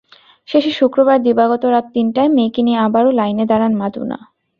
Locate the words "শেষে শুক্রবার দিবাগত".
0.47-1.63